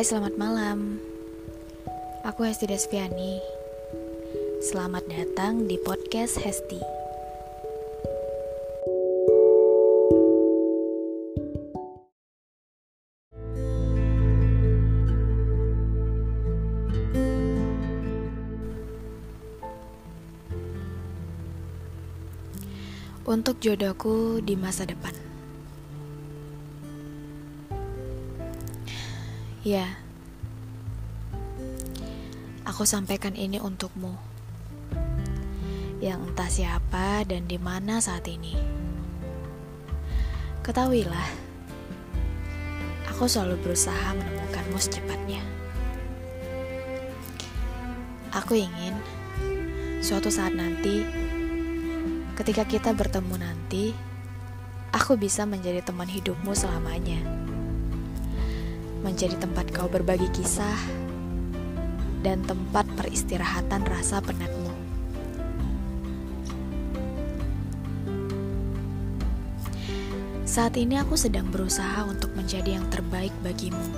[0.00, 0.96] Hai selamat malam.
[2.24, 3.36] Aku Hesti Desviani.
[4.64, 6.80] Selamat datang di podcast Hesti.
[23.28, 25.29] Untuk jodohku di masa depan
[29.60, 29.84] Ya,
[32.64, 34.16] aku sampaikan ini untukmu,
[36.00, 38.56] yang entah siapa dan di mana saat ini.
[40.64, 41.28] Ketahuilah,
[43.12, 45.44] aku selalu berusaha menemukanmu secepatnya.
[48.32, 48.96] Aku ingin
[50.00, 51.04] suatu saat nanti,
[52.32, 53.92] ketika kita bertemu nanti,
[54.96, 57.39] aku bisa menjadi teman hidupmu selamanya
[59.00, 60.76] menjadi tempat kau berbagi kisah
[62.20, 64.68] dan tempat peristirahatan rasa penatmu.
[70.44, 73.88] Saat ini aku sedang berusaha untuk menjadi yang terbaik bagimu.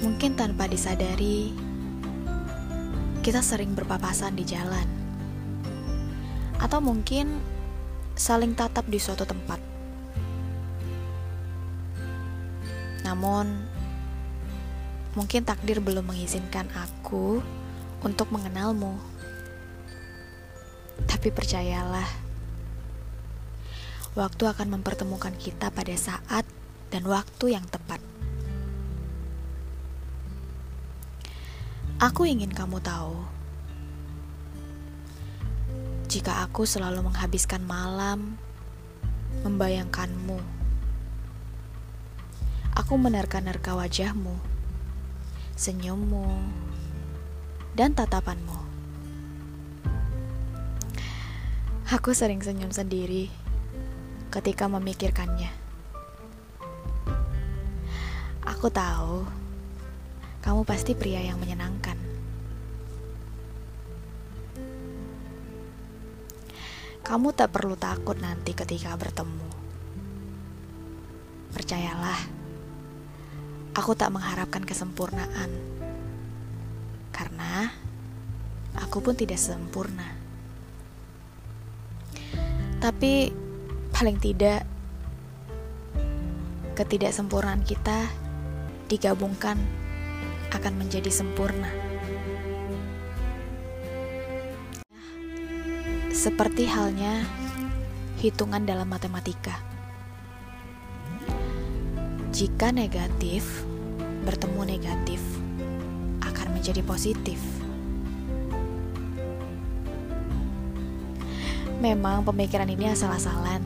[0.00, 1.52] Mungkin tanpa disadari,
[3.20, 4.88] kita sering berpapasan di jalan,
[6.56, 7.36] atau mungkin
[8.16, 9.69] saling tatap di suatu tempat.
[13.10, 13.66] Namun,
[15.18, 17.42] mungkin takdir belum mengizinkan aku
[18.06, 18.94] untuk mengenalmu.
[21.10, 22.06] Tapi percayalah,
[24.14, 26.46] waktu akan mempertemukan kita pada saat
[26.94, 27.98] dan waktu yang tepat.
[31.98, 33.26] Aku ingin kamu tahu,
[36.06, 38.38] jika aku selalu menghabiskan malam
[39.42, 40.59] membayangkanmu
[42.90, 44.34] Aku menerka-nerka wajahmu,
[45.54, 46.26] senyummu,
[47.78, 48.58] dan tatapanmu.
[51.86, 53.30] Aku sering senyum sendiri
[54.34, 55.54] ketika memikirkannya.
[58.58, 59.22] Aku tahu
[60.42, 61.94] kamu pasti pria yang menyenangkan.
[67.06, 69.46] Kamu tak perlu takut nanti ketika bertemu.
[71.54, 72.39] Percayalah
[73.70, 75.46] Aku tak mengharapkan kesempurnaan,
[77.14, 77.70] karena
[78.74, 80.10] aku pun tidak sempurna.
[82.82, 83.30] Tapi
[83.94, 84.66] paling tidak,
[86.74, 88.10] ketidaksempurnaan kita
[88.90, 89.60] digabungkan
[90.50, 91.70] akan menjadi sempurna.
[96.10, 97.22] Seperti halnya
[98.18, 99.69] hitungan dalam matematika.
[102.40, 103.68] Jika negatif
[104.24, 105.20] bertemu negatif,
[106.24, 107.36] akan menjadi positif.
[111.84, 113.60] Memang pemikiran ini asal-asalan,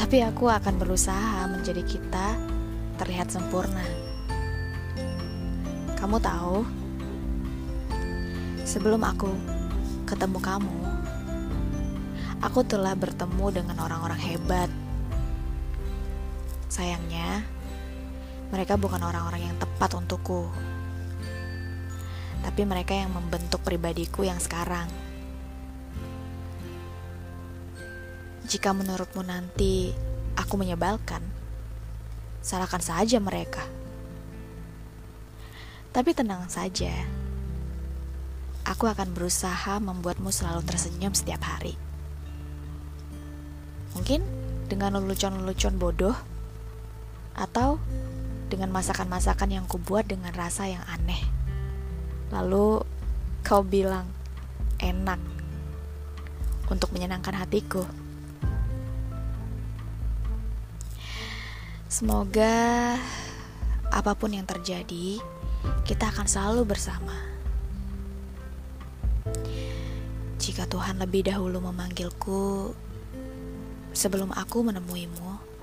[0.00, 2.40] tapi aku akan berusaha menjadi kita
[2.96, 3.84] terlihat sempurna.
[6.00, 6.64] Kamu tahu,
[8.64, 9.28] sebelum aku
[10.08, 10.78] ketemu kamu,
[12.40, 14.72] aku telah bertemu dengan orang-orang hebat
[16.66, 17.46] Sayangnya,
[18.50, 20.50] mereka bukan orang-orang yang tepat untukku.
[22.42, 24.86] Tapi mereka yang membentuk pribadiku yang sekarang.
[28.46, 29.90] Jika menurutmu nanti
[30.38, 31.22] aku menyebalkan,
[32.42, 33.66] salahkan saja mereka.
[35.90, 36.92] Tapi tenang saja,
[38.62, 41.74] aku akan berusaha membuatmu selalu tersenyum setiap hari.
[43.98, 44.22] Mungkin
[44.70, 46.14] dengan lelucon-lelucon bodoh
[47.36, 47.76] atau
[48.48, 51.20] dengan masakan-masakan yang kubuat dengan rasa yang aneh.
[52.32, 52.82] Lalu
[53.46, 54.08] kau bilang
[54.80, 55.20] enak
[56.66, 57.86] untuk menyenangkan hatiku.
[61.86, 62.98] Semoga
[63.88, 65.22] apa pun yang terjadi,
[65.86, 67.14] kita akan selalu bersama.
[70.36, 72.74] Jika Tuhan lebih dahulu memanggilku
[73.96, 75.55] sebelum aku menemuimu,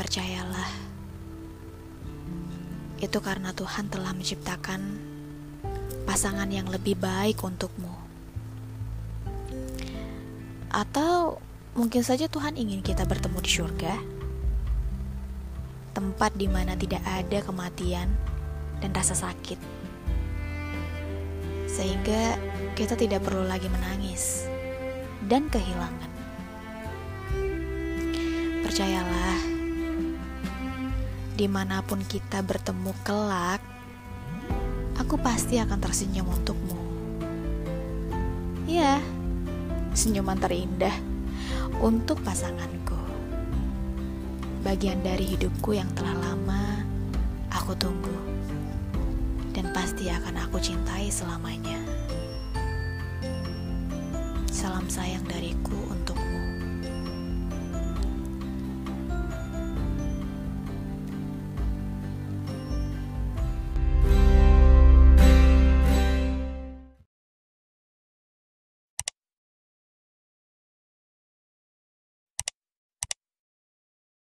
[0.00, 0.72] Percayalah,
[3.04, 4.80] itu karena Tuhan telah menciptakan
[6.08, 7.92] pasangan yang lebih baik untukmu.
[10.72, 11.36] Atau
[11.76, 13.94] mungkin saja Tuhan ingin kita bertemu di surga,
[15.92, 18.08] tempat di mana tidak ada kematian
[18.80, 19.60] dan rasa sakit,
[21.68, 22.40] sehingga
[22.72, 24.48] kita tidak perlu lagi menangis
[25.28, 26.08] dan kehilangan.
[28.64, 29.49] Percayalah,
[31.40, 33.64] di mana pun kita bertemu kelak,
[35.00, 36.76] aku pasti akan tersenyum untukmu.
[38.68, 39.00] Ya,
[39.96, 40.92] senyuman terindah
[41.80, 43.00] untuk pasanganku.
[44.60, 46.84] Bagian dari hidupku yang telah lama
[47.48, 48.20] aku tunggu
[49.56, 51.80] dan pasti akan aku cintai selamanya.
[54.52, 55.88] Salam sayang dariku